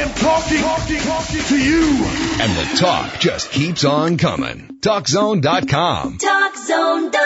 am 0.00 0.10
talking, 0.14 0.58
to 1.44 1.58
you. 1.58 2.04
And 2.40 2.56
the 2.56 2.76
talk 2.76 3.18
just 3.20 3.50
keeps 3.50 3.84
on 3.84 4.16
coming. 4.18 4.78
TalkZone.com. 4.80 6.18
TalkZone.com. 6.18 7.24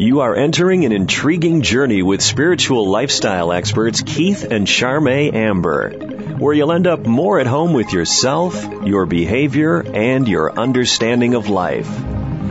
You 0.00 0.20
are 0.20 0.34
entering 0.34 0.86
an 0.86 0.92
intriguing 0.92 1.60
journey 1.60 2.02
with 2.02 2.22
spiritual 2.22 2.88
lifestyle 2.88 3.52
experts 3.52 4.02
Keith 4.02 4.44
and 4.44 4.66
Charmaine 4.66 5.34
Amber, 5.34 5.90
where 6.38 6.54
you'll 6.54 6.72
end 6.72 6.86
up 6.86 7.04
more 7.04 7.38
at 7.38 7.46
home 7.46 7.74
with 7.74 7.92
yourself, 7.92 8.64
your 8.86 9.04
behavior, 9.04 9.80
and 9.80 10.26
your 10.26 10.58
understanding 10.58 11.34
of 11.34 11.50
life. 11.50 12.09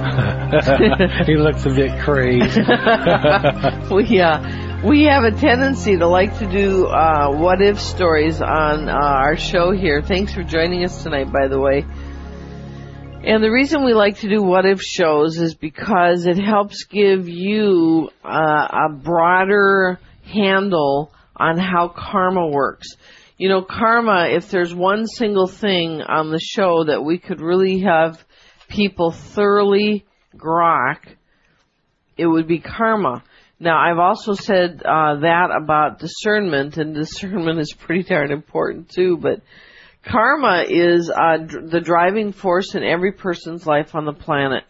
he 1.26 1.36
looks 1.36 1.66
a 1.66 1.70
bit 1.70 2.00
crazed. 2.00 2.56
we 3.92 4.20
uh, 4.20 4.82
we 4.82 5.04
have 5.04 5.24
a 5.24 5.30
tendency 5.30 5.96
to 5.98 6.06
like 6.06 6.38
to 6.38 6.46
do 6.50 6.86
uh, 6.86 7.30
what 7.36 7.60
if 7.60 7.78
stories 7.78 8.40
on 8.40 8.88
uh, 8.88 8.92
our 8.92 9.36
show 9.36 9.72
here. 9.72 10.00
Thanks 10.00 10.32
for 10.32 10.42
joining 10.42 10.84
us 10.84 11.02
tonight, 11.02 11.30
by 11.30 11.48
the 11.48 11.60
way. 11.60 11.84
And 13.22 13.44
the 13.44 13.50
reason 13.50 13.84
we 13.84 13.92
like 13.92 14.20
to 14.20 14.28
do 14.30 14.42
what 14.42 14.64
if 14.64 14.80
shows 14.80 15.38
is 15.38 15.54
because 15.54 16.24
it 16.26 16.38
helps 16.38 16.84
give 16.84 17.28
you 17.28 18.08
uh, 18.24 18.86
a 18.88 18.88
broader 18.90 20.00
handle 20.24 21.12
on 21.36 21.58
how 21.58 21.88
karma 21.88 22.48
works. 22.48 22.88
You 23.36 23.50
know, 23.50 23.60
karma, 23.62 24.28
if 24.30 24.50
there's 24.50 24.74
one 24.74 25.06
single 25.06 25.46
thing 25.46 26.00
on 26.00 26.30
the 26.30 26.40
show 26.40 26.84
that 26.84 27.04
we 27.04 27.18
could 27.18 27.42
really 27.42 27.80
have 27.80 28.24
people 28.70 29.10
thoroughly 29.10 30.06
grok, 30.36 30.98
it 32.16 32.26
would 32.26 32.46
be 32.46 32.60
karma. 32.60 33.22
Now, 33.58 33.78
I've 33.78 33.98
also 33.98 34.32
said 34.32 34.82
uh, 34.82 35.20
that 35.20 35.50
about 35.50 35.98
discernment, 35.98 36.78
and 36.78 36.94
discernment 36.94 37.58
is 37.58 37.74
pretty 37.74 38.04
darn 38.04 38.32
important 38.32 38.88
too. 38.88 39.18
But 39.18 39.42
karma 40.02 40.64
is 40.66 41.10
uh, 41.10 41.38
dr- 41.38 41.70
the 41.70 41.80
driving 41.80 42.32
force 42.32 42.74
in 42.74 42.82
every 42.82 43.12
person's 43.12 43.66
life 43.66 43.94
on 43.94 44.06
the 44.06 44.14
planet. 44.14 44.64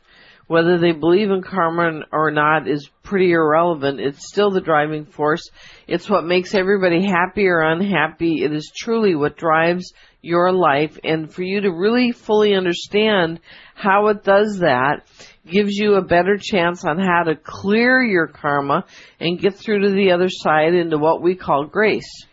Whether 0.50 0.78
they 0.78 0.90
believe 0.90 1.30
in 1.30 1.42
karma 1.42 2.06
or 2.10 2.32
not 2.32 2.66
is 2.66 2.90
pretty 3.04 3.30
irrelevant. 3.30 4.00
It's 4.00 4.26
still 4.26 4.50
the 4.50 4.60
driving 4.60 5.04
force. 5.04 5.48
It's 5.86 6.10
what 6.10 6.24
makes 6.24 6.56
everybody 6.56 7.06
happy 7.06 7.46
or 7.46 7.60
unhappy. 7.60 8.42
It 8.42 8.52
is 8.52 8.72
truly 8.76 9.14
what 9.14 9.36
drives 9.36 9.92
your 10.22 10.50
life. 10.50 10.98
And 11.04 11.32
for 11.32 11.44
you 11.44 11.60
to 11.60 11.70
really 11.70 12.10
fully 12.10 12.56
understand 12.56 13.38
how 13.76 14.08
it 14.08 14.24
does 14.24 14.58
that, 14.58 15.06
gives 15.46 15.76
you 15.76 15.94
a 15.94 16.02
better 16.02 16.36
chance 16.36 16.84
on 16.84 16.98
how 16.98 17.22
to 17.28 17.36
clear 17.36 18.02
your 18.02 18.26
karma 18.26 18.86
and 19.20 19.38
get 19.38 19.54
through 19.54 19.82
to 19.82 19.90
the 19.90 20.10
other 20.10 20.28
side 20.28 20.74
into 20.74 20.98
what 20.98 21.22
we 21.22 21.36
call 21.36 21.66
grace. 21.66 22.26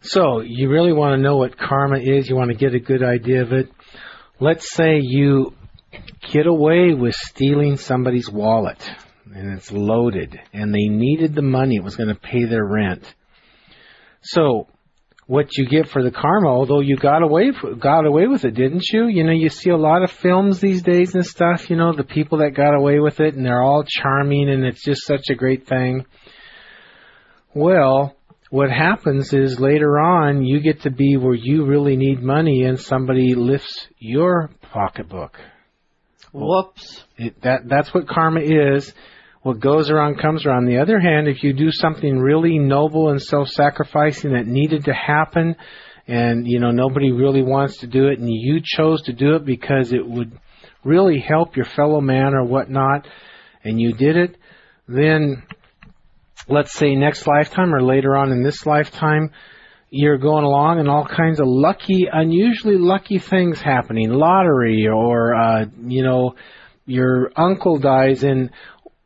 So, 0.00 0.40
you 0.40 0.70
really 0.70 0.94
want 0.94 1.18
to 1.18 1.22
know 1.22 1.36
what 1.36 1.58
karma 1.58 1.98
is, 1.98 2.30
you 2.30 2.34
want 2.34 2.50
to 2.50 2.56
get 2.56 2.72
a 2.74 2.80
good 2.80 3.02
idea 3.02 3.42
of 3.42 3.52
it. 3.52 3.70
Let's 4.40 4.72
say 4.72 5.00
you 5.02 5.52
get 6.32 6.46
away 6.46 6.94
with 6.94 7.14
stealing 7.14 7.76
somebody's 7.76 8.30
wallet 8.30 8.82
and 9.34 9.56
it's 9.56 9.72
loaded 9.72 10.38
and 10.52 10.72
they 10.72 10.88
needed 10.88 11.34
the 11.34 11.42
money, 11.42 11.76
it 11.76 11.84
was 11.84 11.96
going 11.96 12.08
to 12.08 12.14
pay 12.14 12.44
their 12.44 12.64
rent. 12.64 13.14
So, 14.22 14.68
what 15.26 15.56
you 15.56 15.66
get 15.66 15.88
for 15.88 16.02
the 16.02 16.10
karma, 16.10 16.48
although 16.48 16.80
you 16.80 16.96
got 16.96 17.22
away 17.22 17.50
got 17.78 18.04
away 18.06 18.26
with 18.26 18.44
it, 18.44 18.54
didn't 18.54 18.84
you? 18.92 19.06
You 19.06 19.24
know, 19.24 19.32
you 19.32 19.48
see 19.48 19.70
a 19.70 19.76
lot 19.76 20.02
of 20.02 20.10
films 20.10 20.60
these 20.60 20.82
days 20.82 21.14
and 21.14 21.24
stuff. 21.24 21.70
You 21.70 21.76
know, 21.76 21.94
the 21.94 22.04
people 22.04 22.38
that 22.38 22.54
got 22.54 22.74
away 22.74 22.98
with 23.00 23.20
it, 23.20 23.34
and 23.34 23.44
they're 23.44 23.62
all 23.62 23.84
charming, 23.86 24.50
and 24.50 24.64
it's 24.64 24.84
just 24.84 25.06
such 25.06 25.30
a 25.30 25.34
great 25.34 25.66
thing. 25.66 26.04
Well, 27.54 28.16
what 28.50 28.70
happens 28.70 29.32
is 29.32 29.58
later 29.58 29.98
on 29.98 30.44
you 30.44 30.60
get 30.60 30.82
to 30.82 30.90
be 30.90 31.16
where 31.16 31.34
you 31.34 31.64
really 31.64 31.96
need 31.96 32.22
money, 32.22 32.64
and 32.64 32.78
somebody 32.78 33.34
lifts 33.34 33.88
your 33.98 34.50
pocketbook. 34.60 35.38
Whoops! 36.34 37.04
It, 37.16 37.40
that 37.42 37.68
that's 37.68 37.94
what 37.94 38.08
karma 38.08 38.40
is 38.40 38.92
what 39.42 39.60
goes 39.60 39.90
around 39.90 40.18
comes 40.18 40.44
around. 40.46 40.64
On 40.64 40.66
the 40.66 40.78
other 40.78 40.98
hand, 40.98 41.28
if 41.28 41.44
you 41.44 41.52
do 41.52 41.70
something 41.70 42.18
really 42.18 42.58
noble 42.58 43.10
and 43.10 43.22
self-sacrificing 43.22 44.32
that 44.32 44.46
needed 44.46 44.86
to 44.86 44.94
happen, 44.94 45.54
and 46.08 46.48
you 46.48 46.58
know 46.58 46.70
nobody 46.70 47.12
really 47.12 47.42
wants 47.42 47.78
to 47.78 47.86
do 47.86 48.08
it, 48.08 48.18
and 48.18 48.28
you 48.28 48.60
chose 48.64 49.02
to 49.02 49.12
do 49.12 49.36
it 49.36 49.44
because 49.44 49.92
it 49.92 50.04
would 50.04 50.32
really 50.82 51.20
help 51.20 51.56
your 51.56 51.66
fellow 51.66 52.00
man 52.00 52.34
or 52.34 52.42
whatnot, 52.44 53.06
and 53.62 53.80
you 53.80 53.92
did 53.92 54.16
it, 54.16 54.36
then 54.88 55.42
let's 56.48 56.72
say 56.72 56.94
next 56.94 57.26
lifetime 57.26 57.74
or 57.74 57.82
later 57.82 58.16
on 58.16 58.32
in 58.32 58.42
this 58.42 58.66
lifetime, 58.66 59.30
you're 59.94 60.18
going 60.18 60.44
along 60.44 60.80
and 60.80 60.88
all 60.88 61.06
kinds 61.06 61.40
of 61.40 61.46
lucky, 61.46 62.08
unusually 62.12 62.76
lucky 62.76 63.18
things 63.18 63.60
happening, 63.60 64.10
lottery 64.10 64.88
or 64.88 65.34
uh, 65.34 65.66
you 65.86 66.02
know 66.02 66.34
your 66.86 67.30
uncle 67.36 67.78
dies 67.78 68.24
and 68.24 68.50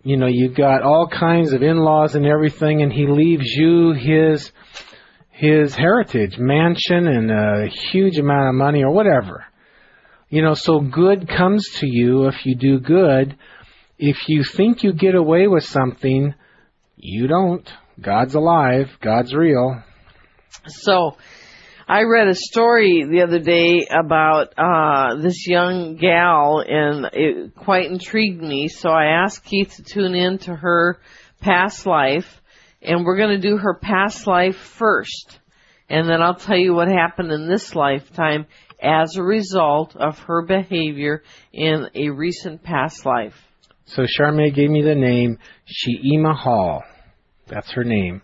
you 0.09 0.16
know, 0.16 0.27
you've 0.27 0.54
got 0.54 0.82
all 0.82 1.06
kinds 1.06 1.53
of 1.53 1.62
in-laws 1.62 2.15
and 2.15 2.25
everything, 2.25 2.81
and 2.82 2.91
he 2.91 3.06
leaves 3.06 3.47
you 3.47 3.93
his 3.93 4.53
his 5.31 5.75
heritage, 5.75 6.38
mansion, 6.38 7.06
and 7.06 7.31
a 7.31 7.69
huge 7.69 8.19
amount 8.19 8.48
of 8.48 8.54
money 8.54 8.82
or 8.82 8.91
whatever. 8.91 9.44
You 10.31 10.43
know, 10.43 10.54
so 10.54 10.81
good 10.81 11.28
comes 11.28 11.69
to 11.81 11.87
you 11.87 12.27
if 12.27 12.47
you 12.47 12.56
do 12.56 12.81
good. 12.81 13.37
If 13.98 14.28
you 14.28 14.44
think 14.44 14.82
you 14.82 14.93
get 14.93 15.15
away 15.15 15.47
with 15.47 15.65
something, 15.65 16.34
you 16.97 17.27
don't. 17.27 17.71
God's 18.00 18.34
alive. 18.34 18.91
God's 19.00 19.34
real. 19.34 19.82
So, 20.66 21.16
I 21.91 22.03
read 22.03 22.28
a 22.28 22.34
story 22.34 23.06
the 23.10 23.22
other 23.22 23.38
day 23.38 23.86
about 23.91 24.53
uh, 24.59 25.16
this 25.22 25.47
young 25.47 25.97
gal, 25.97 26.62
and 26.66 27.09
it 27.14 27.54
quite 27.56 27.91
intrigued 27.91 28.42
me. 28.42 28.69
So 28.69 28.91
I 28.91 29.22
asked 29.22 29.44
Keith 29.44 29.76
to 29.76 29.82
tune 29.82 30.14
in 30.14 30.36
to 30.41 30.54
her 30.54 30.98
past 31.41 31.86
life, 31.86 32.42
and 32.82 33.06
we're 33.06 33.16
going 33.16 33.41
to 33.41 33.48
do 33.48 33.56
her 33.56 33.72
past 33.72 34.26
life 34.26 34.56
first, 34.56 35.38
and 35.88 36.06
then 36.06 36.20
I'll 36.20 36.34
tell 36.34 36.59
you 36.59 36.75
what 36.75 36.88
happened 36.88 37.32
in 37.32 37.48
this 37.48 37.75
lifetime 37.75 38.44
as 38.82 39.16
a 39.16 39.22
result 39.22 39.97
of 39.97 40.19
her 40.19 40.42
behavior 40.42 41.22
in 41.54 41.88
a 41.94 42.10
recent 42.10 42.62
past 42.62 43.06
life. 43.06 43.34
So 43.86 44.03
Charmaine 44.03 44.54
gave 44.54 44.69
me 44.69 44.82
the 44.82 44.94
name 44.94 45.38
Shyima 45.66 46.36
Hall. 46.36 46.82
That's 47.47 47.72
her 47.72 47.84
name. 47.84 48.20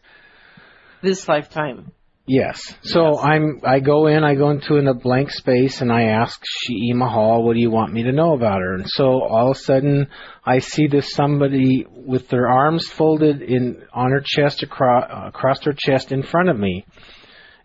This 1.02 1.26
lifetime. 1.26 1.92
Yes. 2.26 2.74
So 2.82 3.12
yes. 3.12 3.18
I'm 3.22 3.60
I 3.64 3.80
go 3.80 4.06
in, 4.06 4.24
I 4.24 4.34
go 4.34 4.50
into 4.50 4.76
in 4.76 4.88
a 4.88 4.94
blank 4.94 5.30
space 5.30 5.82
and 5.82 5.92
I 5.92 6.04
ask 6.04 6.42
Shyima 6.42 7.10
Hall, 7.10 7.44
what 7.44 7.52
do 7.52 7.60
you 7.60 7.70
want 7.70 7.92
me 7.92 8.04
to 8.04 8.12
know 8.12 8.32
about 8.32 8.60
her? 8.60 8.74
And 8.74 8.88
so 8.88 9.22
all 9.22 9.50
of 9.50 9.56
a 9.56 9.60
sudden 9.60 10.08
I 10.44 10.60
see 10.60 10.86
this 10.86 11.12
somebody 11.12 11.86
with 11.90 12.28
their 12.28 12.48
arms 12.48 12.88
folded 12.88 13.42
in 13.42 13.82
on 13.92 14.10
her 14.10 14.22
chest 14.24 14.62
across 14.62 15.04
across 15.28 15.62
her 15.64 15.74
chest 15.76 16.12
in 16.12 16.22
front 16.22 16.48
of 16.48 16.58
me. 16.58 16.86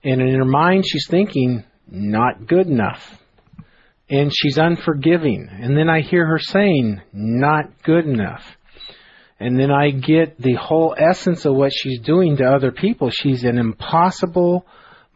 And 0.04 0.22
in 0.22 0.36
her 0.36 0.46
mind 0.46 0.86
she's 0.86 1.08
thinking, 1.10 1.64
not 1.88 2.46
good 2.46 2.68
enough. 2.68 3.18
And 4.10 4.32
she's 4.36 4.58
unforgiving. 4.58 5.48
And 5.50 5.78
then 5.78 5.90
I 5.90 6.02
hear 6.02 6.26
her 6.26 6.40
saying, 6.40 7.02
not 7.14 7.84
good 7.84 8.06
enough 8.06 8.58
and 9.40 9.58
then 9.58 9.72
I 9.72 9.92
get 9.92 10.40
the 10.40 10.56
whole 10.56 10.94
essence 10.98 11.46
of 11.46 11.56
what 11.56 11.72
she's 11.74 12.00
doing 12.02 12.38
to 12.38 12.44
other 12.44 12.72
people. 12.72 13.10
She's 13.10 13.44
an 13.46 13.58
impossible 13.58 14.66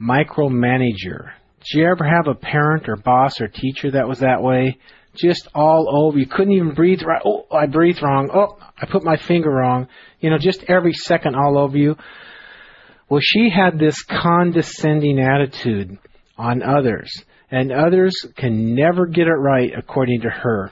micromanager. 0.02 1.32
Did 1.60 1.80
you 1.80 1.86
ever 1.88 2.06
have 2.06 2.28
a 2.28 2.36
parent 2.36 2.88
or 2.88 2.96
boss 2.96 3.42
or 3.42 3.48
teacher 3.48 3.92
that 3.92 4.08
was 4.08 4.20
that 4.20 4.42
way? 4.42 4.78
Just 5.16 5.48
all 5.54 5.88
over. 5.90 6.18
You 6.18 6.26
couldn't 6.26 6.54
even 6.54 6.74
breathe 6.74 7.04
right. 7.04 7.22
Oh, 7.24 7.46
I 7.52 7.68
breathed 7.68 8.02
wrong. 8.02 8.30
Oh, 8.34 8.58
I 8.78 8.86
put 8.86 9.04
my 9.04 9.18
finger 9.18 9.50
wrong. 9.50 9.88
You 10.20 10.30
know, 10.30 10.38
just 10.38 10.64
every 10.68 10.94
second 10.94 11.36
all 11.36 11.58
over 11.58 11.78
you. 11.78 11.96
Well, 13.10 13.22
she 13.22 13.50
had 13.50 13.78
this 13.78 14.02
condescending 14.04 15.20
attitude 15.20 16.00
on 16.38 16.64
others, 16.64 17.24
and 17.52 17.72
others 17.72 18.14
can 18.36 18.74
never 18.74 19.06
get 19.06 19.28
it 19.28 19.32
right 19.32 19.72
according 19.78 20.22
to 20.22 20.30
her. 20.30 20.72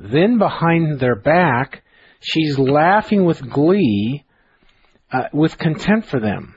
Then 0.00 0.38
behind 0.38 0.98
their 0.98 1.16
back, 1.16 1.81
She's 2.22 2.58
laughing 2.58 3.24
with 3.24 3.48
glee, 3.48 4.24
uh, 5.10 5.24
with 5.32 5.58
contempt 5.58 6.08
for 6.08 6.20
them. 6.20 6.54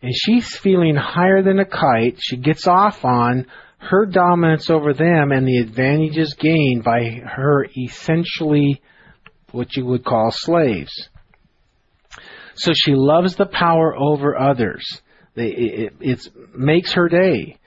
and 0.00 0.12
she's 0.12 0.56
feeling 0.56 0.96
higher 0.96 1.42
than 1.42 1.60
a 1.60 1.64
kite. 1.64 2.16
She 2.20 2.36
gets 2.36 2.66
off 2.66 3.04
on 3.04 3.46
her 3.78 4.06
dominance 4.06 4.68
over 4.70 4.92
them 4.92 5.30
and 5.32 5.46
the 5.46 5.58
advantages 5.58 6.34
gained 6.34 6.82
by 6.82 7.20
her 7.24 7.66
essentially 7.76 8.80
what 9.52 9.76
you 9.76 9.84
would 9.86 10.04
call 10.04 10.30
slaves. 10.32 11.08
So 12.54 12.72
she 12.74 12.94
loves 12.94 13.36
the 13.36 13.46
power 13.46 13.94
over 13.96 14.36
others. 14.36 15.00
It, 15.36 15.94
it, 16.00 16.28
makes 16.54 16.92
her 16.92 17.08
day. 17.08 17.58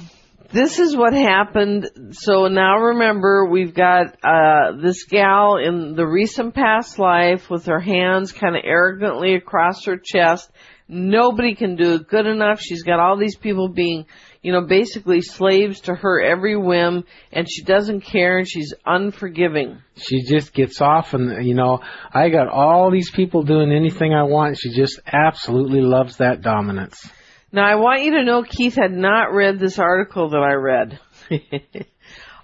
this 0.51 0.77
is 0.77 0.95
what 0.95 1.13
happened. 1.13 1.89
So 2.12 2.48
now 2.48 2.77
remember, 2.77 3.45
we've 3.50 3.74
got 3.74 4.16
uh, 4.24 4.74
this 4.80 5.04
gal 5.06 5.57
in 5.57 5.95
the 5.95 6.06
recent 6.06 6.54
past 6.54 7.00
life 7.00 7.50
with 7.50 7.66
her 7.66 7.80
hands 7.80 8.31
kind 8.31 8.56
of 8.56 8.62
arrogantly 8.63 9.33
across 9.33 9.86
her 9.86 9.98
chest. 9.98 10.51
Nobody 10.88 11.56
can 11.56 11.75
do 11.75 11.95
it 11.95 12.07
good 12.07 12.27
enough. 12.27 12.62
She's 12.62 12.83
got 12.83 13.00
all 13.00 13.18
these 13.18 13.36
people 13.36 13.68
being, 13.69 14.06
you 14.44 14.51
know, 14.51 14.62
basically 14.62 15.22
slaves 15.22 15.81
to 15.81 15.95
her 15.95 16.22
every 16.22 16.56
whim, 16.56 17.06
and 17.31 17.48
she 17.50 17.63
doesn't 17.63 18.01
care, 18.01 18.38
and 18.38 18.48
she's 18.48 18.75
unforgiving. 18.86 19.80
She 19.98 20.22
just 20.22 20.54
gets 20.54 20.81
off, 20.81 21.16
and 21.16 21.44
you 21.44 21.56
know, 21.56 21.80
I 22.13 22.30
got 22.30 22.50
all 22.50 22.92
these 22.92 23.10
people 23.10 23.42
doing 23.42 23.72
anything 23.72 24.13
I 24.13 24.24
want. 24.24 24.60
She 24.60 24.75
just 24.75 25.00
absolutely 25.12 25.81
loves 25.81 26.18
that 26.18 26.44
dominance. 26.44 27.10
Now 27.52 27.66
I 27.66 27.76
want 27.76 28.04
you 28.04 28.12
to 28.18 28.24
know 28.24 28.44
Keith 28.44 28.76
had 28.76 28.92
not 28.92 29.34
read 29.34 29.60
this 29.60 29.80
article 29.80 30.30
that 30.30 30.38
I 30.38 30.54
read. 30.54 31.00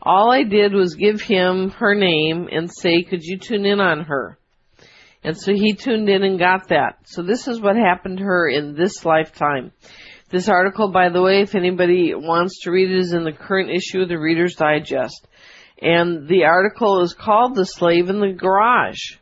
All 0.02 0.32
I 0.32 0.44
did 0.44 0.74
was 0.74 0.96
give 0.96 1.22
him 1.22 1.70
her 1.72 1.94
name 1.94 2.48
and 2.52 2.72
say, 2.72 3.04
could 3.04 3.22
you 3.22 3.38
tune 3.38 3.66
in 3.66 3.80
on 3.80 4.06
her? 4.06 4.38
And 5.24 5.38
so 5.38 5.54
he 5.54 5.74
tuned 5.74 6.10
in 6.10 6.24
and 6.24 6.40
got 6.40 6.70
that. 6.70 7.00
So 7.06 7.22
this 7.22 7.48
is 7.48 7.62
what 7.62 7.76
happened 7.76 8.18
to 8.18 8.24
her 8.24 8.50
in 8.50 8.74
this 8.74 9.06
lifetime. 9.06 9.72
This 10.30 10.50
article, 10.50 10.92
by 10.92 11.10
the 11.10 11.22
way, 11.22 11.42
if 11.42 11.54
anybody 11.56 12.16
wants 12.16 12.62
to 12.64 12.72
read 12.72 12.90
it, 12.90 12.98
is 12.98 13.14
in 13.14 13.24
the 13.24 13.34
current 13.34 13.70
issue 13.70 14.02
of 14.02 14.10
the 14.10 14.18
Reader's 14.18 14.56
Digest. 14.56 15.28
And 15.82 16.28
the 16.28 16.46
article 16.46 17.02
is 17.02 17.14
called 17.14 17.56
The 17.56 17.66
Slave 17.66 18.10
in 18.10 18.20
the 18.20 18.34
Garage. 18.34 19.18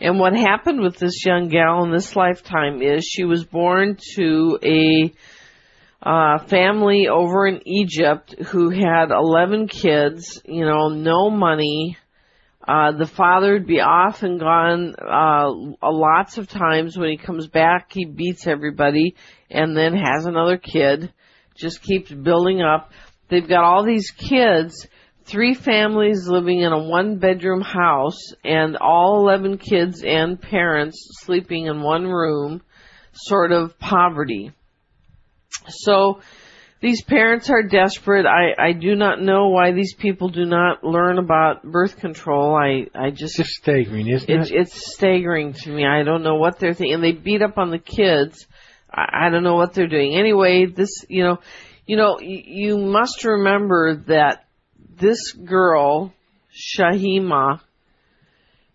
And 0.00 0.18
what 0.18 0.36
happened 0.36 0.80
with 0.80 0.96
this 0.96 1.24
young 1.24 1.48
gal 1.48 1.84
in 1.84 1.92
this 1.92 2.16
lifetime 2.16 2.82
is 2.82 3.04
she 3.04 3.24
was 3.24 3.44
born 3.44 3.96
to 4.16 4.58
a 4.62 5.12
uh, 6.02 6.38
family 6.46 7.08
over 7.08 7.46
in 7.46 7.66
Egypt 7.66 8.34
who 8.46 8.70
had 8.70 9.10
11 9.10 9.68
kids, 9.68 10.42
you 10.44 10.64
know, 10.64 10.88
no 10.88 11.30
money. 11.30 11.96
Uh, 12.66 12.92
the 12.92 13.06
father 13.06 13.54
would 13.54 13.66
be 13.66 13.80
off 13.80 14.22
and 14.22 14.40
gone, 14.40 14.94
uh, 14.98 15.50
lots 15.82 16.38
of 16.38 16.48
times. 16.48 16.96
When 16.96 17.10
he 17.10 17.16
comes 17.16 17.46
back, 17.46 17.92
he 17.92 18.04
beats 18.04 18.46
everybody 18.46 19.16
and 19.50 19.76
then 19.76 19.94
has 19.94 20.26
another 20.26 20.58
kid. 20.58 21.12
Just 21.56 21.82
keeps 21.82 22.10
building 22.10 22.62
up. 22.62 22.90
They've 23.28 23.46
got 23.46 23.64
all 23.64 23.84
these 23.84 24.10
kids 24.10 24.86
three 25.24 25.54
families 25.54 26.28
living 26.28 26.60
in 26.60 26.72
a 26.72 26.82
one 26.82 27.18
bedroom 27.18 27.60
house 27.60 28.32
and 28.44 28.76
all 28.76 29.20
11 29.20 29.58
kids 29.58 30.02
and 30.04 30.40
parents 30.40 31.08
sleeping 31.22 31.66
in 31.66 31.82
one 31.82 32.06
room, 32.06 32.62
sort 33.12 33.52
of 33.52 33.78
poverty. 33.78 34.52
So, 35.68 36.20
these 36.80 37.02
parents 37.02 37.48
are 37.48 37.62
desperate. 37.62 38.26
I, 38.26 38.52
I 38.62 38.72
do 38.72 38.94
not 38.94 39.18
know 39.18 39.48
why 39.48 39.72
these 39.72 39.94
people 39.94 40.28
do 40.28 40.44
not 40.44 40.84
learn 40.84 41.18
about 41.18 41.62
birth 41.62 41.96
control. 41.96 42.54
I, 42.54 42.88
I 42.94 43.10
just. 43.10 43.40
It's 43.40 43.56
staggering, 43.56 44.06
isn't 44.08 44.28
it? 44.30 44.50
It's 44.52 44.94
staggering 44.94 45.54
to 45.54 45.70
me. 45.70 45.86
I 45.86 46.02
don't 46.02 46.22
know 46.22 46.34
what 46.34 46.58
they're 46.58 46.74
thinking. 46.74 46.92
And 46.92 47.02
they 47.02 47.12
beat 47.12 47.40
up 47.40 47.56
on 47.56 47.70
the 47.70 47.78
kids. 47.78 48.46
I, 48.92 49.28
I 49.28 49.30
don't 49.30 49.44
know 49.44 49.54
what 49.54 49.72
they're 49.72 49.88
doing. 49.88 50.14
Anyway, 50.14 50.66
this, 50.66 51.06
you 51.08 51.24
know, 51.24 51.38
you 51.86 51.96
know, 51.96 52.18
you 52.20 52.76
must 52.76 53.24
remember 53.24 54.04
that 54.08 54.43
this 54.98 55.32
girl, 55.32 56.12
Shyima, 56.52 57.60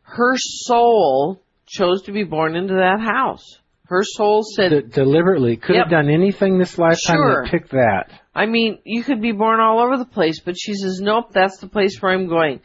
her 0.03 0.35
soul 0.37 1.41
chose 1.65 2.03
to 2.03 2.11
be 2.11 2.23
born 2.23 2.55
into 2.55 2.75
that 2.75 2.99
house. 2.99 3.59
Her 3.85 4.03
soul 4.03 4.43
said 4.43 4.69
D- 4.69 4.81
deliberately 4.81 5.57
could 5.57 5.75
yep. 5.75 5.85
have 5.85 5.91
done 5.91 6.09
anything 6.09 6.59
this 6.59 6.77
lifetime 6.77 7.17
sure. 7.17 7.43
to 7.43 7.49
pick 7.49 7.69
that. 7.69 8.11
I 8.35 8.45
mean, 8.45 8.79
you 8.83 9.03
could 9.03 9.21
be 9.21 9.31
born 9.31 9.59
all 9.59 9.79
over 9.79 9.97
the 9.97 10.05
place, 10.05 10.41
but 10.41 10.55
she 10.59 10.75
says, 10.75 10.99
"Nope, 11.01 11.31
that's 11.31 11.59
the 11.59 11.67
place 11.67 11.99
where 11.99 12.13
I'm 12.13 12.27
going." 12.27 12.61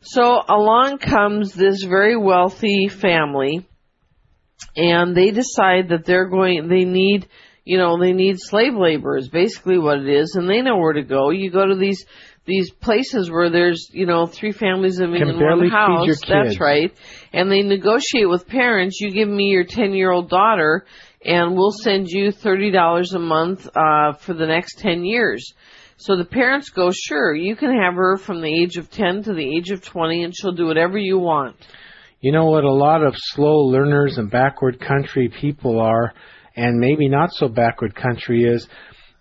So 0.00 0.42
along 0.48 0.98
comes 0.98 1.54
this 1.54 1.82
very 1.82 2.16
wealthy 2.16 2.88
family, 2.88 3.66
and 4.76 5.16
they 5.16 5.30
decide 5.30 5.90
that 5.90 6.04
they're 6.04 6.28
going. 6.28 6.68
They 6.68 6.84
need, 6.84 7.28
you 7.64 7.78
know, 7.78 7.98
they 7.98 8.12
need 8.12 8.36
slave 8.38 8.74
labor 8.74 9.16
is 9.16 9.28
basically 9.28 9.78
what 9.78 10.00
it 10.00 10.08
is, 10.08 10.34
and 10.34 10.48
they 10.48 10.62
know 10.62 10.78
where 10.78 10.94
to 10.94 11.02
go. 11.02 11.30
You 11.30 11.50
go 11.50 11.66
to 11.66 11.76
these 11.76 12.04
these 12.46 12.70
places 12.70 13.30
where 13.30 13.50
there's, 13.50 13.90
you 13.92 14.06
know, 14.06 14.26
three 14.26 14.52
families 14.52 15.00
living 15.00 15.18
Can 15.18 15.30
in 15.30 15.40
one 15.40 15.68
house. 15.68 16.06
That's 16.26 16.60
right. 16.60 16.92
And 17.32 17.50
they 17.50 17.62
negotiate 17.62 18.28
with 18.28 18.46
parents, 18.46 19.00
you 19.00 19.10
give 19.10 19.28
me 19.28 19.44
your 19.44 19.64
10 19.64 19.92
year 19.92 20.10
old 20.10 20.30
daughter 20.30 20.86
and 21.24 21.56
we'll 21.56 21.72
send 21.72 22.06
you 22.08 22.30
$30 22.30 23.14
a 23.14 23.18
month, 23.18 23.68
uh, 23.76 24.12
for 24.12 24.32
the 24.32 24.46
next 24.46 24.78
10 24.78 25.04
years. 25.04 25.52
So 25.96 26.16
the 26.16 26.24
parents 26.24 26.68
go, 26.70 26.92
sure, 26.92 27.34
you 27.34 27.56
can 27.56 27.76
have 27.76 27.94
her 27.94 28.16
from 28.16 28.42
the 28.42 28.62
age 28.62 28.76
of 28.76 28.90
10 28.90 29.24
to 29.24 29.32
the 29.32 29.56
age 29.56 29.70
of 29.70 29.84
20 29.84 30.22
and 30.22 30.34
she'll 30.36 30.52
do 30.52 30.66
whatever 30.66 30.98
you 30.98 31.18
want. 31.18 31.56
You 32.20 32.32
know 32.32 32.46
what 32.46 32.64
a 32.64 32.72
lot 32.72 33.02
of 33.04 33.14
slow 33.16 33.64
learners 33.64 34.18
and 34.18 34.30
backward 34.30 34.78
country 34.80 35.28
people 35.28 35.80
are, 35.80 36.14
and 36.54 36.78
maybe 36.78 37.08
not 37.08 37.30
so 37.32 37.48
backward 37.48 37.94
country 37.94 38.44
is, 38.44 38.68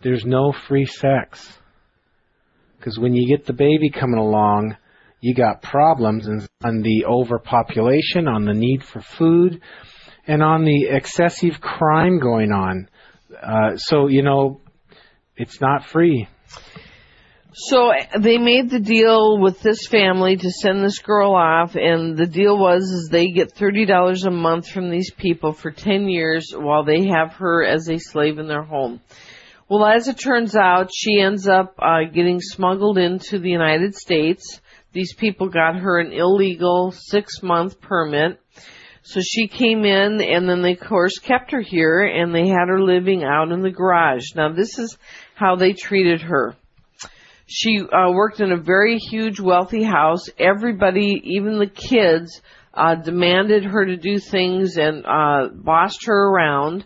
there's 0.01 0.25
no 0.25 0.53
free 0.67 0.85
sex. 0.85 1.59
Because 2.85 2.99
when 2.99 3.15
you 3.15 3.27
get 3.27 3.47
the 3.47 3.53
baby 3.53 3.89
coming 3.89 4.19
along, 4.19 4.77
you 5.19 5.33
got 5.33 5.63
problems 5.63 6.27
on 6.63 6.83
the 6.83 7.05
overpopulation, 7.05 8.27
on 8.27 8.45
the 8.45 8.53
need 8.53 8.83
for 8.83 9.01
food, 9.01 9.59
and 10.27 10.43
on 10.43 10.65
the 10.65 10.89
excessive 10.91 11.59
crime 11.59 12.19
going 12.19 12.51
on. 12.51 12.87
Uh, 13.41 13.75
so, 13.77 14.05
you 14.05 14.21
know, 14.21 14.61
it's 15.35 15.59
not 15.59 15.87
free. 15.87 16.27
So 17.55 17.91
they 18.19 18.37
made 18.37 18.69
the 18.69 18.79
deal 18.79 19.39
with 19.39 19.61
this 19.61 19.87
family 19.87 20.37
to 20.37 20.51
send 20.51 20.83
this 20.83 20.99
girl 20.99 21.33
off, 21.33 21.75
and 21.75 22.15
the 22.15 22.27
deal 22.27 22.55
was 22.55 22.83
is 22.83 23.09
they 23.09 23.31
get 23.31 23.53
thirty 23.53 23.85
dollars 23.85 24.25
a 24.25 24.31
month 24.31 24.67
from 24.67 24.91
these 24.91 25.09
people 25.09 25.53
for 25.53 25.71
ten 25.71 26.07
years 26.07 26.53
while 26.55 26.83
they 26.83 27.07
have 27.07 27.33
her 27.37 27.63
as 27.63 27.89
a 27.89 27.97
slave 27.97 28.37
in 28.37 28.47
their 28.47 28.61
home. 28.61 29.01
Well, 29.67 29.85
as 29.85 30.07
it 30.07 30.19
turns 30.19 30.55
out, 30.55 30.91
she 30.93 31.19
ends 31.19 31.47
up 31.47 31.73
uh, 31.79 32.03
getting 32.13 32.39
smuggled 32.39 32.99
into 32.99 33.39
the 33.39 33.49
United 33.49 33.95
States. 33.95 34.61
These 34.93 35.15
people 35.15 35.49
got 35.49 35.75
her 35.75 35.99
an 35.99 36.13
illegal 36.13 36.91
six 36.91 37.41
month 37.41 37.81
permit. 37.81 38.39
So 39.01 39.21
she 39.21 39.47
came 39.47 39.83
in 39.83 40.21
and 40.21 40.47
then 40.47 40.61
they 40.61 40.73
of 40.73 40.79
course 40.79 41.17
kept 41.19 41.51
her 41.51 41.61
here 41.61 42.03
and 42.03 42.33
they 42.33 42.47
had 42.47 42.67
her 42.67 42.81
living 42.81 43.23
out 43.23 43.51
in 43.51 43.61
the 43.61 43.71
garage. 43.71 44.23
Now 44.35 44.51
this 44.53 44.77
is 44.77 44.97
how 45.33 45.55
they 45.55 45.73
treated 45.73 46.21
her. 46.21 46.55
She 47.47 47.79
uh, 47.79 48.11
worked 48.11 48.41
in 48.41 48.51
a 48.51 48.57
very 48.57 48.97
huge 48.97 49.39
wealthy 49.39 49.83
house. 49.83 50.29
Everybody, 50.39 51.21
even 51.23 51.59
the 51.59 51.67
kids, 51.67 52.41
uh, 52.73 52.95
demanded 52.95 53.63
her 53.63 53.85
to 53.85 53.97
do 53.97 54.19
things 54.19 54.77
and 54.77 55.05
uh, 55.05 55.49
bossed 55.53 56.05
her 56.05 56.29
around. 56.29 56.85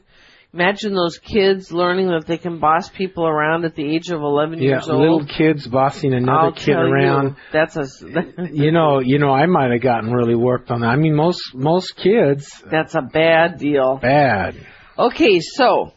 Imagine 0.52 0.96
those 0.96 1.20
kids 1.20 1.72
learning 1.72 2.08
that 2.08 2.26
they 2.26 2.40
can 2.40 2.60
boss 2.60 2.90
people 2.90 3.28
around 3.28 3.66
at 3.66 3.76
the 3.76 3.84
age 3.84 4.10
of 4.10 4.22
11 4.22 4.58
yeah, 4.58 4.70
years 4.70 4.90
old. 4.90 5.00
Yeah, 5.00 5.10
little 5.12 5.26
kids 5.28 5.68
bossing 5.68 6.12
another 6.12 6.48
I'll 6.48 6.52
kid 6.54 6.76
around. 6.76 7.30
You, 7.30 7.36
that's 7.54 7.78
a. 7.78 7.86
you 8.52 8.72
know, 8.72 9.00
you 9.00 9.20
know, 9.20 9.32
I 9.32 9.46
might 9.46 9.72
have 9.72 9.82
gotten 9.82 10.12
really 10.12 10.34
worked 10.34 10.72
on 10.72 10.82
that. 10.82 10.88
I 10.88 10.96
mean, 10.96 11.16
most 11.16 11.54
most 11.54 11.96
kids. 11.98 12.64
That's 12.66 12.96
a 12.96 13.02
bad 13.02 13.60
deal. 13.60 14.00
Bad. 14.02 14.56
Okay, 14.98 15.40
so 15.40 15.94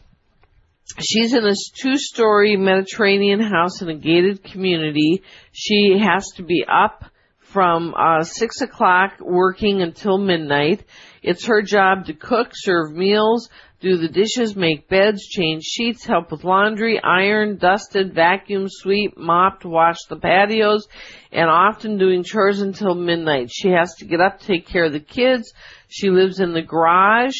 she's 0.99 1.33
in 1.33 1.43
this 1.43 1.71
two-story 1.71 2.55
Mediterranean 2.55 3.39
house 3.39 3.81
in 3.81 3.89
a 3.89 3.95
gated 3.95 4.43
community. 4.43 5.23
She 5.51 5.97
has 5.99 6.27
to 6.35 6.43
be 6.43 6.63
up 6.63 7.05
from 7.39 7.93
uh, 7.95 8.23
six 8.23 8.61
o'clock 8.61 9.13
working 9.19 9.81
until 9.81 10.17
midnight. 10.17 10.83
It's 11.21 11.45
her 11.47 11.61
job 11.61 12.05
to 12.05 12.13
cook, 12.13 12.49
serve 12.53 12.91
meals, 12.91 13.49
do 13.83 13.97
the 13.97 14.07
dishes, 14.07 14.55
make 14.55 14.87
beds, 14.87 15.27
change 15.27 15.63
sheets, 15.63 16.05
help 16.05 16.31
with 16.31 16.45
laundry, 16.45 17.01
iron, 17.03 17.57
dusted, 17.57 18.15
vacuum, 18.15 18.67
sweep, 18.69 19.17
mopped, 19.17 19.65
wash 19.65 19.97
the 20.07 20.15
patios, 20.15 20.87
and 21.33 21.49
often 21.49 21.97
doing 21.97 22.23
chores 22.23 22.61
until 22.61 22.95
midnight. 22.95 23.51
She 23.51 23.69
has 23.69 23.93
to 23.95 24.05
get 24.05 24.21
up, 24.21 24.39
take 24.39 24.65
care 24.65 24.85
of 24.85 24.93
the 24.93 25.01
kids. 25.01 25.53
She 25.89 26.09
lives 26.09 26.39
in 26.39 26.53
the 26.53 26.61
garage. 26.61 27.35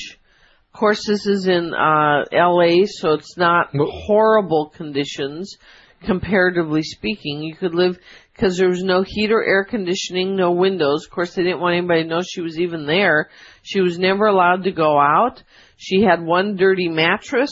Of 0.73 0.79
course, 0.79 1.07
this 1.07 1.25
is 1.25 1.47
in 1.47 1.73
uh, 1.73 2.25
LA, 2.33 2.88
so 2.88 3.13
it's 3.13 3.38
not 3.38 3.69
horrible 3.73 4.67
conditions 4.67 5.57
comparatively 6.03 6.83
speaking. 6.83 7.41
You 7.41 7.55
could 7.55 7.73
live 7.73 7.97
because 8.33 8.57
there 8.57 8.69
was 8.69 8.83
no 8.83 9.03
heat 9.03 9.31
or 9.31 9.43
air 9.43 9.63
conditioning, 9.63 10.35
no 10.35 10.51
windows. 10.51 11.05
Of 11.05 11.11
course, 11.11 11.35
they 11.35 11.43
didn't 11.43 11.59
want 11.59 11.77
anybody 11.77 12.03
to 12.03 12.09
know 12.09 12.21
she 12.21 12.41
was 12.41 12.59
even 12.59 12.85
there. 12.85 13.29
She 13.61 13.79
was 13.79 13.99
never 13.99 14.25
allowed 14.25 14.63
to 14.63 14.71
go 14.71 14.99
out. 14.99 15.43
She 15.77 16.01
had 16.01 16.23
one 16.23 16.55
dirty 16.55 16.89
mattress 16.89 17.51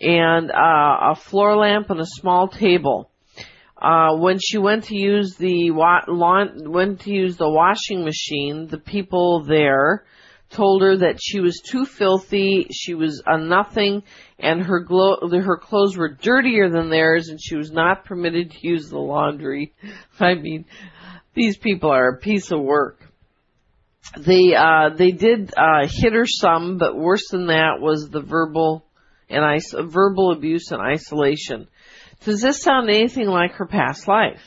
and 0.00 0.50
uh, 0.50 1.10
a 1.10 1.14
floor 1.14 1.56
lamp 1.56 1.90
and 1.90 2.00
a 2.00 2.06
small 2.06 2.48
table. 2.48 3.10
Uh, 3.80 4.16
when 4.16 4.38
she 4.40 4.58
went 4.58 4.84
to 4.84 4.96
use 4.96 5.36
the 5.36 5.70
wa- 5.70 6.04
lawn, 6.08 6.70
went 6.70 7.00
to 7.00 7.12
use 7.12 7.36
the 7.36 7.48
washing 7.48 8.04
machine, 8.04 8.66
the 8.66 8.78
people 8.78 9.44
there 9.44 10.04
told 10.50 10.82
her 10.82 10.96
that 10.98 11.18
she 11.20 11.40
was 11.40 11.60
too 11.60 11.84
filthy, 11.84 12.66
she 12.70 12.94
was 12.94 13.22
a 13.26 13.38
nothing, 13.38 14.02
and 14.38 14.62
her 14.62 14.80
glo- 14.80 15.28
her 15.28 15.56
clothes 15.58 15.96
were 15.96 16.08
dirtier 16.08 16.70
than 16.70 16.88
theirs, 16.90 17.28
and 17.28 17.38
she 17.40 17.56
was 17.56 17.70
not 17.70 18.04
permitted 18.04 18.50
to 18.50 18.66
use 18.66 18.88
the 18.88 18.98
laundry. 18.98 19.74
I 20.20 20.34
mean, 20.34 20.64
these 21.34 21.56
people 21.56 21.90
are 21.90 22.08
a 22.10 22.18
piece 22.18 22.50
of 22.50 22.60
work. 22.60 23.00
They 24.16 24.54
uh, 24.54 24.90
they 24.96 25.10
did 25.12 25.52
uh, 25.56 25.86
hit 25.86 26.14
her 26.14 26.26
some, 26.26 26.78
but 26.78 26.96
worse 26.96 27.28
than 27.30 27.48
that 27.48 27.80
was 27.80 28.08
the 28.08 28.22
verbal 28.22 28.84
and 29.28 29.44
is- 29.56 29.74
verbal 29.78 30.32
abuse 30.32 30.70
and 30.70 30.80
isolation. 30.80 31.68
Does 32.24 32.40
this 32.40 32.62
sound 32.62 32.88
anything 32.88 33.28
like 33.28 33.52
her 33.52 33.66
past 33.66 34.08
life? 34.08 34.42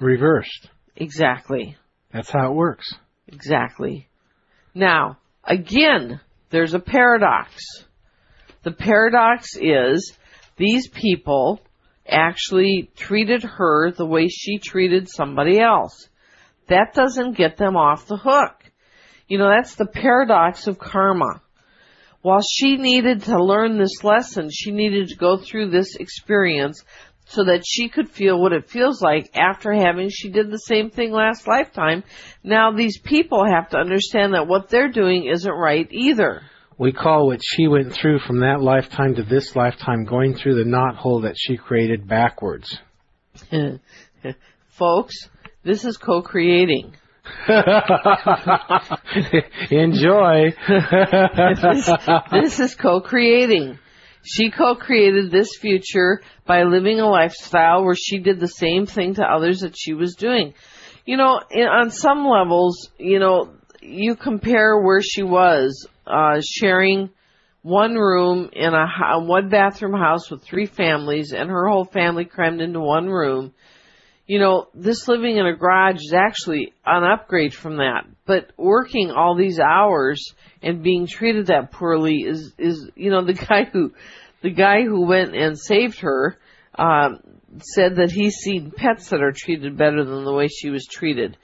Reversed. 0.00 0.68
Exactly. 0.96 1.76
That's 2.12 2.30
how 2.30 2.50
it 2.50 2.54
works. 2.54 2.92
Exactly. 3.28 4.07
Now, 4.74 5.18
again, 5.44 6.20
there's 6.50 6.74
a 6.74 6.78
paradox. 6.80 7.84
The 8.62 8.72
paradox 8.72 9.56
is 9.60 10.12
these 10.56 10.88
people 10.88 11.60
actually 12.06 12.90
treated 12.96 13.42
her 13.42 13.92
the 13.92 14.06
way 14.06 14.28
she 14.28 14.58
treated 14.58 15.08
somebody 15.08 15.60
else. 15.60 16.08
That 16.68 16.94
doesn't 16.94 17.36
get 17.36 17.56
them 17.56 17.76
off 17.76 18.06
the 18.06 18.16
hook. 18.16 18.54
You 19.26 19.38
know, 19.38 19.48
that's 19.48 19.74
the 19.74 19.86
paradox 19.86 20.66
of 20.66 20.78
karma. 20.78 21.42
While 22.22 22.40
she 22.42 22.76
needed 22.76 23.24
to 23.24 23.42
learn 23.42 23.78
this 23.78 24.02
lesson, 24.02 24.50
she 24.50 24.72
needed 24.72 25.08
to 25.08 25.16
go 25.16 25.36
through 25.36 25.70
this 25.70 25.96
experience 25.96 26.84
so 27.28 27.44
that 27.44 27.62
she 27.66 27.88
could 27.88 28.10
feel 28.10 28.40
what 28.40 28.52
it 28.52 28.68
feels 28.70 29.02
like 29.02 29.30
after 29.34 29.72
having 29.72 30.08
she 30.10 30.30
did 30.30 30.50
the 30.50 30.58
same 30.58 30.90
thing 30.90 31.12
last 31.12 31.46
lifetime. 31.46 32.02
Now 32.42 32.72
these 32.72 32.98
people 32.98 33.44
have 33.46 33.68
to 33.70 33.78
understand 33.78 34.34
that 34.34 34.48
what 34.48 34.68
they're 34.70 34.90
doing 34.90 35.26
isn't 35.26 35.50
right 35.50 35.86
either. 35.90 36.42
We 36.78 36.92
call 36.92 37.26
what 37.26 37.40
she 37.42 37.68
went 37.68 37.92
through 37.92 38.20
from 38.20 38.40
that 38.40 38.60
lifetime 38.62 39.16
to 39.16 39.22
this 39.24 39.54
lifetime 39.54 40.04
going 40.04 40.34
through 40.36 40.54
the 40.54 40.64
knot 40.64 40.96
hole 40.96 41.22
that 41.22 41.34
she 41.36 41.56
created 41.56 42.08
backwards. 42.08 42.78
Folks, 44.68 45.28
this 45.64 45.84
is 45.84 45.96
co-creating. 45.96 46.94
Enjoy. 49.70 50.54
this, 51.62 51.90
this 52.30 52.60
is 52.60 52.74
co-creating. 52.74 53.78
She 54.22 54.50
co-created 54.50 55.30
this 55.30 55.56
future 55.56 56.20
by 56.46 56.64
living 56.64 57.00
a 57.00 57.08
lifestyle 57.08 57.84
where 57.84 57.94
she 57.94 58.18
did 58.18 58.40
the 58.40 58.48
same 58.48 58.86
thing 58.86 59.14
to 59.14 59.24
others 59.24 59.60
that 59.60 59.76
she 59.76 59.94
was 59.94 60.14
doing. 60.14 60.54
You 61.06 61.16
know, 61.16 61.40
on 61.40 61.90
some 61.90 62.26
levels, 62.26 62.90
you 62.98 63.18
know, 63.18 63.54
you 63.80 64.16
compare 64.16 64.78
where 64.78 65.00
she 65.00 65.22
was, 65.22 65.86
uh, 66.06 66.40
sharing 66.42 67.10
one 67.62 67.94
room 67.94 68.50
in 68.52 68.74
a, 68.74 68.86
a 69.12 69.22
one 69.22 69.48
bathroom 69.48 69.98
house 69.98 70.30
with 70.30 70.42
three 70.42 70.66
families 70.66 71.32
and 71.32 71.50
her 71.50 71.68
whole 71.68 71.84
family 71.84 72.24
crammed 72.24 72.60
into 72.60 72.80
one 72.80 73.08
room. 73.08 73.52
You 74.28 74.38
know, 74.38 74.68
this 74.74 75.08
living 75.08 75.38
in 75.38 75.46
a 75.46 75.56
garage 75.56 75.96
is 75.96 76.12
actually 76.14 76.74
an 76.84 77.02
upgrade 77.02 77.54
from 77.54 77.78
that. 77.78 78.04
But 78.26 78.50
working 78.58 79.10
all 79.10 79.34
these 79.34 79.58
hours 79.58 80.34
and 80.62 80.82
being 80.82 81.06
treated 81.06 81.46
that 81.46 81.72
poorly 81.72 82.24
is, 82.26 82.52
is, 82.58 82.90
you 82.94 83.10
know, 83.10 83.24
the 83.24 83.32
guy 83.32 83.64
who, 83.64 83.94
the 84.42 84.50
guy 84.50 84.82
who 84.82 85.06
went 85.06 85.34
and 85.34 85.58
saved 85.58 86.00
her, 86.00 86.38
um, 86.74 87.20
said 87.62 87.96
that 87.96 88.12
he's 88.12 88.34
seen 88.34 88.70
pets 88.70 89.08
that 89.08 89.22
are 89.22 89.32
treated 89.32 89.78
better 89.78 90.04
than 90.04 90.24
the 90.24 90.32
way 90.32 90.48
she 90.48 90.68
was 90.68 90.86
treated. 90.86 91.38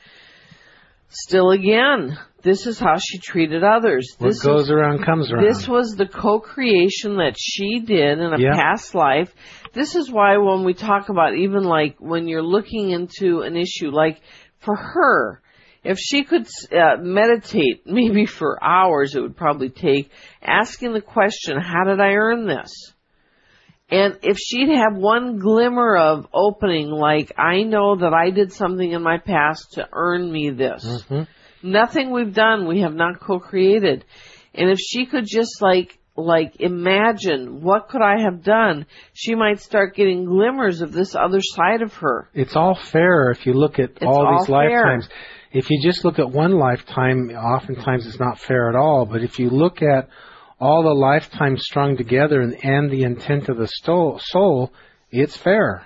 Still 1.16 1.50
again, 1.52 2.18
this 2.42 2.66
is 2.66 2.78
how 2.78 2.96
she 2.98 3.18
treated 3.18 3.62
others. 3.62 4.14
What 4.18 4.28
This 4.28 4.42
goes 4.42 4.64
is, 4.64 4.70
around 4.72 5.04
comes 5.04 5.30
around. 5.32 5.44
this 5.44 5.68
was 5.68 5.94
the 5.96 6.06
co-creation 6.08 7.16
that 7.18 7.36
she 7.38 7.78
did 7.80 8.18
in 8.18 8.32
a 8.32 8.38
Yeah. 8.38 8.54
past 8.56 8.94
life. 8.96 9.32
This 9.72 9.94
is 9.94 10.10
why 10.10 10.36
when 10.38 10.64
we 10.64 10.74
talk 10.74 11.08
about 11.10 11.34
even 11.36 11.62
like 11.62 11.96
when 12.00 12.26
you're 12.26 12.42
looking 12.42 12.90
into 12.90 13.42
an 13.42 13.56
issue, 13.56 13.90
like 13.90 14.20
for 14.58 14.74
her, 14.74 15.40
if 15.84 15.98
she 15.98 16.24
could 16.24 16.46
uh, 16.72 16.96
meditate 16.98 17.86
maybe 17.86 18.26
for 18.26 18.58
hours, 18.62 19.14
it 19.14 19.20
would 19.20 19.36
probably 19.36 19.68
take 19.68 20.10
asking 20.42 20.94
the 20.94 21.00
question, 21.00 21.58
how 21.60 21.84
did 21.84 22.00
I 22.00 22.14
earn 22.14 22.46
this? 22.46 22.72
And 23.90 24.18
if 24.22 24.38
she'd 24.38 24.70
have 24.74 24.96
one 24.96 25.38
glimmer 25.38 25.96
of 25.96 26.26
opening, 26.32 26.88
like, 26.90 27.32
I 27.38 27.62
know 27.64 27.96
that 27.96 28.14
I 28.14 28.30
did 28.30 28.52
something 28.52 28.92
in 28.92 29.02
my 29.02 29.18
past 29.18 29.74
to 29.74 29.88
earn 29.92 30.30
me 30.30 30.50
this. 30.50 31.04
Mhm. 31.08 31.26
Nothing 31.62 32.10
we've 32.10 32.34
done, 32.34 32.66
we 32.66 32.80
have 32.80 32.94
not 32.94 33.20
co-created. 33.20 34.04
And 34.54 34.70
if 34.70 34.78
she 34.78 35.06
could 35.06 35.26
just 35.26 35.60
like, 35.60 35.98
like 36.16 36.60
imagine 36.60 37.62
what 37.62 37.88
could 37.88 38.02
I 38.02 38.20
have 38.20 38.42
done, 38.42 38.86
she 39.12 39.34
might 39.34 39.58
start 39.60 39.94
getting 39.94 40.24
glimmers 40.24 40.80
of 40.80 40.92
this 40.92 41.14
other 41.14 41.40
side 41.40 41.82
of 41.82 41.94
her. 41.96 42.28
It's 42.34 42.56
all 42.56 42.74
fair 42.74 43.30
if 43.30 43.46
you 43.46 43.52
look 43.52 43.78
at 43.78 44.02
all 44.02 44.26
all 44.26 44.38
these 44.38 44.48
lifetimes. 44.48 45.08
If 45.52 45.70
you 45.70 45.80
just 45.82 46.04
look 46.04 46.18
at 46.18 46.30
one 46.30 46.52
lifetime, 46.52 47.30
oftentimes 47.30 48.06
it's 48.06 48.20
not 48.20 48.38
fair 48.38 48.68
at 48.68 48.76
all. 48.76 49.06
But 49.06 49.22
if 49.22 49.38
you 49.38 49.50
look 49.50 49.82
at 49.82 50.08
all 50.64 50.82
the 50.82 50.94
lifetimes 50.94 51.62
strung 51.64 51.96
together 51.96 52.40
and, 52.40 52.56
and 52.64 52.90
the 52.90 53.02
intent 53.02 53.48
of 53.48 53.56
the 53.58 53.68
sto- 53.68 54.18
soul, 54.20 54.72
it's 55.10 55.36
fair. 55.36 55.84